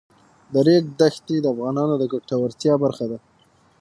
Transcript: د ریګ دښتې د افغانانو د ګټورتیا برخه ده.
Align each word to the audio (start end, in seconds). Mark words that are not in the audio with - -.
د 0.53 0.55
ریګ 0.67 0.85
دښتې 0.99 1.37
د 1.41 1.45
افغانانو 1.53 1.95
د 1.97 2.03
ګټورتیا 2.13 2.73
برخه 2.83 3.05
ده. 3.11 3.17